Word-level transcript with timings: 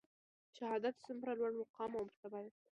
شهادت 0.55 0.95
څومره 1.05 1.31
لوړ 1.39 1.51
مقام 1.61 1.91
او 1.97 2.03
مرتبه 2.07 2.39
ده؟ 2.47 2.51